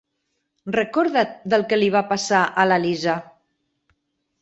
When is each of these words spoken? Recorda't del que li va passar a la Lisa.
Recorda't 0.75 1.35
del 1.55 1.67
que 1.73 1.81
li 1.81 1.91
va 1.99 2.03
passar 2.15 2.43
a 2.65 2.69
la 2.73 2.83
Lisa. 2.89 3.23